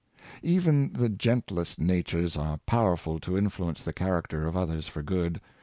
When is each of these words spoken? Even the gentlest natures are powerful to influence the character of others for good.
Even 0.41 0.93
the 0.93 1.09
gentlest 1.09 1.77
natures 1.79 2.35
are 2.35 2.57
powerful 2.65 3.19
to 3.19 3.37
influence 3.37 3.83
the 3.83 3.93
character 3.93 4.47
of 4.47 4.57
others 4.57 4.87
for 4.87 5.03
good. 5.03 5.39